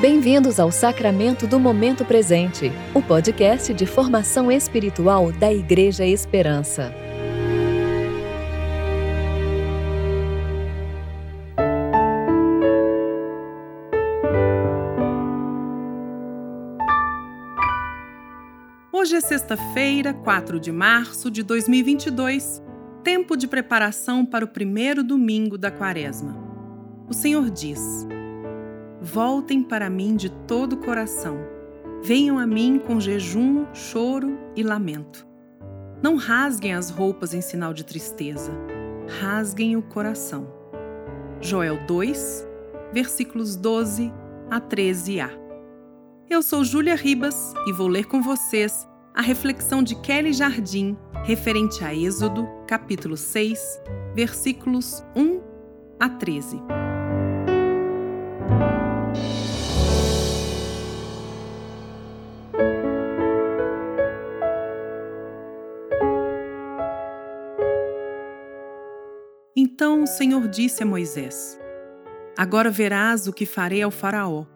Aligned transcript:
Bem-vindos 0.00 0.58
ao 0.58 0.72
Sacramento 0.72 1.46
do 1.46 1.60
Momento 1.60 2.06
Presente, 2.06 2.72
o 2.94 3.02
podcast 3.02 3.74
de 3.74 3.84
formação 3.84 4.50
espiritual 4.50 5.30
da 5.30 5.52
Igreja 5.52 6.06
Esperança. 6.06 6.90
Hoje 18.90 19.16
é 19.16 19.20
sexta-feira, 19.20 20.14
4 20.14 20.58
de 20.58 20.72
março 20.72 21.30
de 21.30 21.42
2022, 21.42 22.62
tempo 23.04 23.36
de 23.36 23.46
preparação 23.46 24.24
para 24.24 24.46
o 24.46 24.48
primeiro 24.48 25.04
domingo 25.04 25.58
da 25.58 25.70
quaresma. 25.70 26.34
O 27.06 27.12
Senhor 27.12 27.50
diz. 27.50 28.08
Voltem 29.02 29.62
para 29.62 29.88
mim 29.88 30.14
de 30.14 30.28
todo 30.28 30.74
o 30.74 30.76
coração. 30.76 31.38
Venham 32.02 32.38
a 32.38 32.46
mim 32.46 32.78
com 32.78 33.00
jejum, 33.00 33.64
choro 33.72 34.38
e 34.54 34.62
lamento. 34.62 35.26
Não 36.02 36.16
rasguem 36.16 36.74
as 36.74 36.90
roupas 36.90 37.32
em 37.32 37.40
sinal 37.40 37.72
de 37.72 37.84
tristeza, 37.84 38.52
rasguem 39.20 39.76
o 39.76 39.82
coração. 39.82 40.52
Joel 41.40 41.78
2, 41.86 42.46
versículos 42.92 43.56
12 43.56 44.12
a 44.50 44.60
13a. 44.60 45.30
Eu 46.28 46.42
sou 46.42 46.62
Júlia 46.62 46.94
Ribas 46.94 47.54
e 47.66 47.72
vou 47.72 47.88
ler 47.88 48.04
com 48.04 48.22
vocês 48.22 48.86
a 49.14 49.22
reflexão 49.22 49.82
de 49.82 49.94
Kelly 49.96 50.32
Jardim 50.32 50.96
referente 51.24 51.84
a 51.84 51.94
Êxodo, 51.94 52.46
capítulo 52.66 53.16
6, 53.16 53.82
versículos 54.14 55.02
1 55.16 55.40
a 55.98 56.08
13. 56.08 56.60
O 70.00 70.06
Senhor 70.06 70.48
disse 70.48 70.82
a 70.82 70.86
Moisés: 70.86 71.60
Agora 72.34 72.70
verás 72.70 73.26
o 73.28 73.34
que 73.34 73.44
farei 73.44 73.82
ao 73.82 73.90
Faraó, 73.90 74.46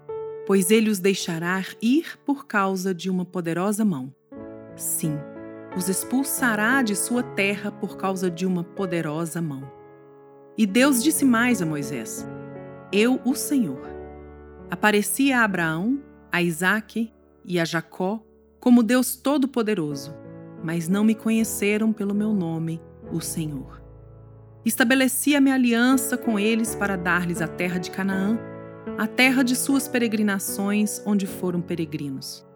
pois 0.47 0.70
ele 0.70 0.89
os 0.89 1.01
deixará 1.01 1.62
ir 1.83 2.19
por 2.25 2.47
causa 2.47 2.95
de 2.95 3.11
uma 3.11 3.27
poderosa 3.27 3.84
mão. 3.84 4.11
Sim, 4.75 5.19
os 5.77 5.86
expulsará 5.86 6.81
de 6.81 6.97
sua 6.97 7.23
terra 7.23 7.70
por 7.70 7.98
causa 7.98 8.31
de 8.31 8.47
uma 8.47 8.64
poderosa 8.64 9.42
mão. 9.42 9.70
E 10.56 10.64
Deus 10.64 11.03
disse 11.03 11.27
mais 11.27 11.61
a 11.61 11.67
Moisés: 11.67 12.27
Eu, 12.91 13.20
o 13.23 13.34
Senhor, 13.34 13.83
apareci 14.70 15.31
a 15.31 15.45
Abraão, 15.45 16.03
a 16.33 16.41
Isaque 16.41 17.12
e 17.45 17.61
a 17.61 17.67
Jacó 17.67 18.25
como 18.58 18.83
Deus 18.83 19.14
Todo-Poderoso, 19.14 20.17
mas 20.62 20.89
não 20.89 21.05
me 21.05 21.14
conheceram 21.14 21.92
pelo 21.92 22.14
meu 22.14 22.33
nome, 22.33 22.81
o 23.12 23.20
Senhor. 23.20 23.84
Estabeleci 24.65 25.37
a 25.37 25.41
minha 25.43 25.55
aliança 25.55 26.17
com 26.17 26.39
eles 26.39 26.75
para 26.75 26.97
dar-lhes 26.97 27.43
a 27.43 27.47
terra 27.47 27.79
de 27.79 27.91
Canaã, 27.91 28.39
a 28.97 29.07
terra 29.07 29.43
de 29.43 29.55
suas 29.55 29.87
peregrinações, 29.87 31.03
onde 31.05 31.27
foram 31.27 31.61
peregrinos. 31.61 32.47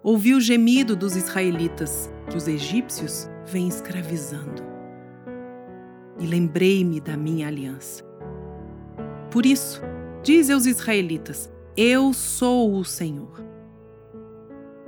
Ouvi 0.00 0.32
o 0.32 0.40
gemido 0.40 0.94
dos 0.94 1.16
israelitas, 1.16 2.08
que 2.30 2.36
os 2.36 2.46
egípcios 2.46 3.28
vêm 3.44 3.66
escravizando. 3.66 4.62
E 6.20 6.26
lembrei-me 6.26 7.00
da 7.00 7.16
minha 7.16 7.48
aliança. 7.48 8.04
Por 9.28 9.44
isso, 9.44 9.82
diz 10.22 10.50
aos 10.50 10.66
israelitas: 10.66 11.50
Eu 11.76 12.12
sou 12.12 12.76
o 12.76 12.84
Senhor. 12.84 13.44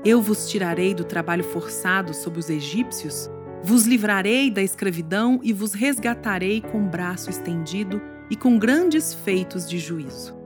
Eu 0.04 0.22
vos 0.22 0.48
tirarei 0.48 0.94
do 0.94 1.04
trabalho 1.04 1.44
forçado 1.44 2.14
sob 2.14 2.38
os 2.38 2.48
egípcios 2.48 3.28
vos 3.62 3.84
livrarei 3.84 4.50
da 4.50 4.62
escravidão 4.62 5.40
e 5.42 5.52
vos 5.52 5.72
resgatarei 5.72 6.60
com 6.60 6.86
braço 6.86 7.30
estendido 7.30 8.02
e 8.28 8.36
com 8.36 8.58
grandes 8.58 9.14
feitos 9.14 9.68
de 9.68 9.78
juízo. 9.78 10.36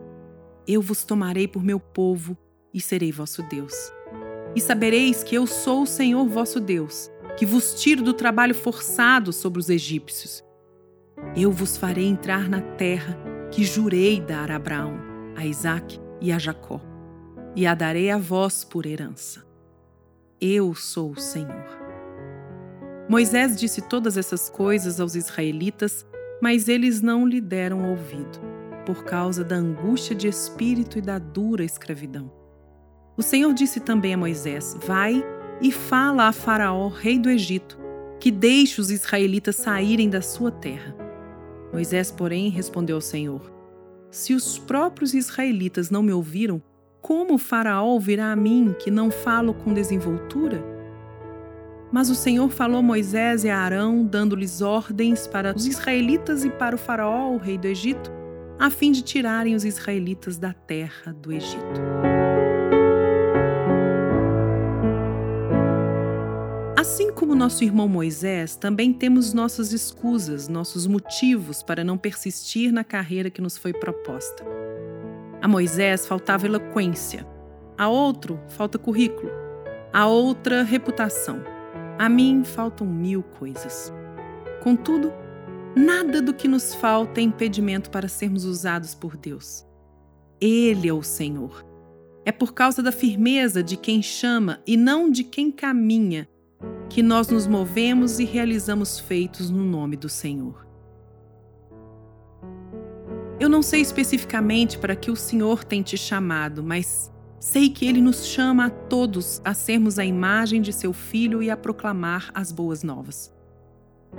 Eu 0.66 0.82
vos 0.82 1.04
tomarei 1.04 1.48
por 1.48 1.62
meu 1.62 1.80
povo 1.80 2.36
e 2.74 2.80
serei 2.80 3.10
vosso 3.10 3.42
Deus. 3.44 3.74
E 4.54 4.60
sabereis 4.60 5.22
que 5.22 5.34
eu 5.34 5.46
sou 5.46 5.82
o 5.82 5.86
Senhor 5.86 6.26
vosso 6.28 6.60
Deus, 6.60 7.10
que 7.38 7.46
vos 7.46 7.80
tiro 7.80 8.02
do 8.02 8.12
trabalho 8.12 8.54
forçado 8.54 9.32
sobre 9.32 9.60
os 9.60 9.70
egípcios. 9.70 10.44
Eu 11.36 11.50
vos 11.50 11.76
farei 11.76 12.06
entrar 12.06 12.48
na 12.48 12.60
terra 12.60 13.16
que 13.50 13.64
jurei 13.64 14.20
dar 14.20 14.50
a 14.50 14.56
Abraão, 14.56 14.98
a 15.36 15.46
Isaque 15.46 16.00
e 16.20 16.32
a 16.32 16.38
Jacó, 16.38 16.80
e 17.54 17.66
a 17.66 17.74
darei 17.74 18.10
a 18.10 18.18
vós 18.18 18.64
por 18.64 18.84
herança. 18.84 19.46
Eu 20.40 20.74
sou 20.74 21.12
o 21.12 21.20
Senhor. 21.20 21.85
Moisés 23.08 23.56
disse 23.56 23.82
todas 23.82 24.16
essas 24.16 24.50
coisas 24.50 24.98
aos 24.98 25.14
israelitas, 25.14 26.04
mas 26.42 26.68
eles 26.68 27.00
não 27.00 27.26
lhe 27.26 27.40
deram 27.40 27.88
ouvido, 27.88 28.40
por 28.84 29.04
causa 29.04 29.44
da 29.44 29.54
angústia 29.54 30.14
de 30.14 30.26
espírito 30.26 30.98
e 30.98 31.00
da 31.00 31.18
dura 31.18 31.64
escravidão. 31.64 32.32
O 33.16 33.22
Senhor 33.22 33.54
disse 33.54 33.78
também 33.78 34.12
a 34.12 34.18
Moisés: 34.18 34.76
Vai 34.84 35.24
e 35.60 35.70
fala 35.70 36.24
a 36.24 36.32
Faraó, 36.32 36.88
rei 36.88 37.18
do 37.18 37.30
Egito, 37.30 37.78
que 38.18 38.30
deixe 38.30 38.80
os 38.80 38.90
israelitas 38.90 39.54
saírem 39.56 40.10
da 40.10 40.20
sua 40.20 40.50
terra. 40.50 40.94
Moisés, 41.72 42.10
porém, 42.10 42.50
respondeu 42.50 42.96
ao 42.96 43.00
Senhor: 43.00 43.52
Se 44.10 44.34
os 44.34 44.58
próprios 44.58 45.14
israelitas 45.14 45.90
não 45.90 46.02
me 46.02 46.12
ouviram, 46.12 46.60
como 47.00 47.34
o 47.34 47.38
Faraó 47.38 47.86
ouvirá 47.86 48.32
a 48.32 48.36
mim, 48.36 48.74
que 48.80 48.90
não 48.90 49.12
falo 49.12 49.54
com 49.54 49.72
desenvoltura? 49.72 50.75
Mas 51.92 52.10
o 52.10 52.14
Senhor 52.14 52.48
falou 52.50 52.78
a 52.78 52.82
Moisés 52.82 53.44
e 53.44 53.48
a 53.48 53.58
Arão, 53.58 54.04
dando-lhes 54.04 54.60
ordens 54.60 55.26
para 55.26 55.54
os 55.54 55.66
israelitas 55.66 56.44
e 56.44 56.50
para 56.50 56.74
o 56.74 56.78
Faraó, 56.78 57.30
o 57.30 57.38
rei 57.38 57.56
do 57.56 57.66
Egito, 57.66 58.10
a 58.58 58.70
fim 58.70 58.90
de 58.90 59.02
tirarem 59.02 59.54
os 59.54 59.64
israelitas 59.64 60.38
da 60.38 60.52
terra 60.52 61.12
do 61.12 61.32
Egito. 61.32 61.80
Assim 66.76 67.12
como 67.12 67.34
nosso 67.34 67.64
irmão 67.64 67.88
Moisés, 67.88 68.56
também 68.56 68.92
temos 68.92 69.32
nossas 69.32 69.72
escusas, 69.72 70.48
nossos 70.48 70.86
motivos 70.86 71.62
para 71.62 71.84
não 71.84 71.98
persistir 71.98 72.72
na 72.72 72.84
carreira 72.84 73.30
que 73.30 73.40
nos 73.40 73.58
foi 73.58 73.72
proposta. 73.72 74.44
A 75.42 75.48
Moisés 75.48 76.06
faltava 76.06 76.46
eloquência, 76.46 77.26
a 77.76 77.88
outro 77.88 78.40
falta 78.48 78.78
currículo, 78.78 79.30
a 79.92 80.06
outra 80.06 80.62
reputação. 80.62 81.55
A 81.98 82.08
mim 82.08 82.44
faltam 82.44 82.86
mil 82.86 83.22
coisas. 83.22 83.92
Contudo, 84.62 85.12
nada 85.74 86.20
do 86.20 86.34
que 86.34 86.46
nos 86.46 86.74
falta 86.74 87.20
é 87.20 87.22
impedimento 87.22 87.90
para 87.90 88.08
sermos 88.08 88.44
usados 88.44 88.94
por 88.94 89.16
Deus. 89.16 89.66
Ele 90.40 90.88
é 90.88 90.92
o 90.92 91.02
Senhor. 91.02 91.64
É 92.24 92.32
por 92.32 92.52
causa 92.52 92.82
da 92.82 92.92
firmeza 92.92 93.62
de 93.62 93.76
quem 93.76 94.02
chama 94.02 94.60
e 94.66 94.76
não 94.76 95.10
de 95.10 95.24
quem 95.24 95.50
caminha 95.50 96.28
que 96.88 97.02
nós 97.02 97.28
nos 97.28 97.46
movemos 97.46 98.18
e 98.18 98.24
realizamos 98.24 98.98
feitos 98.98 99.50
no 99.50 99.64
nome 99.64 99.96
do 99.96 100.08
Senhor. 100.08 100.66
Eu 103.38 103.48
não 103.48 103.62
sei 103.62 103.80
especificamente 103.80 104.78
para 104.78 104.96
que 104.96 105.10
o 105.10 105.16
Senhor 105.16 105.62
tem 105.62 105.82
te 105.82 105.96
chamado, 105.96 106.62
mas 106.62 107.12
Sei 107.48 107.70
que 107.70 107.86
ele 107.86 108.00
nos 108.00 108.26
chama 108.26 108.66
a 108.66 108.70
todos 108.70 109.40
a 109.44 109.54
sermos 109.54 110.00
a 110.00 110.04
imagem 110.04 110.60
de 110.60 110.72
seu 110.72 110.92
filho 110.92 111.40
e 111.40 111.48
a 111.48 111.56
proclamar 111.56 112.28
as 112.34 112.50
boas 112.50 112.82
novas. 112.82 113.32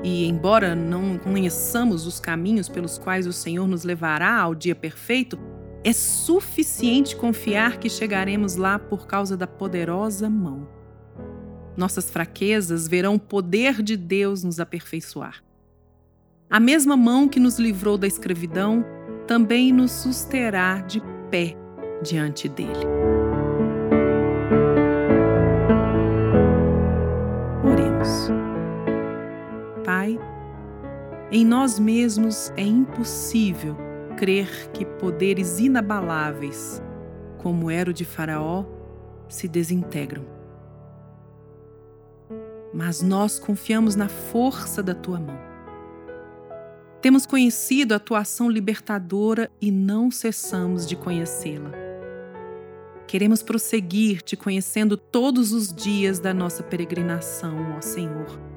E, 0.02 0.26
embora 0.26 0.74
não 0.74 1.18
conheçamos 1.18 2.08
os 2.08 2.22
caminhos 2.22 2.70
pelos 2.70 2.98
quais 2.98 3.28
o 3.28 3.34
Senhor 3.34 3.68
nos 3.68 3.84
levará 3.84 4.40
ao 4.40 4.56
dia 4.56 4.74
perfeito, 4.74 5.38
é 5.84 5.92
suficiente 5.92 7.18
confiar 7.18 7.80
que 7.80 7.90
chegaremos 7.90 8.56
lá 8.56 8.80
por 8.80 9.06
causa 9.06 9.36
da 9.36 9.46
poderosa 9.46 10.30
mão. 10.30 10.66
Nossas 11.76 12.10
fraquezas 12.10 12.88
verão 12.88 13.16
o 13.16 13.20
poder 13.20 13.84
de 13.84 13.98
Deus 13.98 14.42
nos 14.42 14.58
aperfeiçoar. 14.58 15.44
A 16.50 16.62
mesma 16.62 16.96
mão 16.96 17.28
que 17.28 17.42
nos 17.42 17.60
livrou 17.60 17.98
da 17.98 18.08
escravidão 18.08 18.86
também 19.28 19.74
nos 19.74 19.92
susterá 19.92 20.80
de 20.80 21.02
pé 21.30 21.58
diante 22.02 22.48
dele. 22.48 23.17
Pai, 29.98 30.20
em 31.32 31.44
nós 31.44 31.80
mesmos 31.80 32.54
é 32.56 32.62
impossível 32.62 33.76
crer 34.16 34.70
que 34.72 34.86
poderes 34.86 35.58
inabaláveis, 35.58 36.80
como 37.40 37.72
era 37.72 37.90
o 37.90 37.94
de 37.94 38.06
Faraó, 38.06 38.64
se 39.28 39.48
desintegram. 39.48 40.24
Mas 42.72 43.02
nós 43.02 43.40
confiamos 43.40 43.96
na 43.96 44.08
força 44.08 44.84
da 44.84 44.94
tua 44.94 45.20
mão. 45.20 45.40
Temos 47.02 47.26
conhecido 47.26 47.96
a 47.96 48.00
tua 48.00 48.20
ação 48.20 48.52
libertadora 48.52 49.50
e 49.60 49.72
não 49.72 50.12
cessamos 50.12 50.86
de 50.86 50.96
conhecê-la. 50.96 51.72
Queremos 53.08 53.42
prosseguir 53.42 54.22
te 54.22 54.38
conhecendo 54.38 54.96
todos 54.96 55.54
os 55.54 55.74
dias 55.74 56.20
da 56.20 56.36
nossa 56.36 56.62
peregrinação, 56.62 57.76
ó 57.76 57.82
Senhor, 57.82 58.57